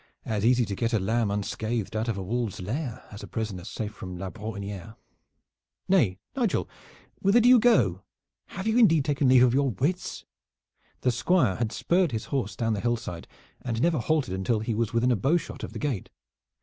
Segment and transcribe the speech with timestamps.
[0.25, 3.63] "As easy to get a lamb unscathed out of a wolves' lair as a prisoner
[3.63, 4.95] safe from La Brohiniere.
[5.87, 6.67] Nay, Nigel,
[7.19, 8.01] whither do you go?
[8.47, 10.25] Have you indeed taken leave of your wits?"
[11.01, 13.27] The Squire had spurred his horse down the hillside
[13.61, 16.09] and never halted until he was within a bowshot of the gate.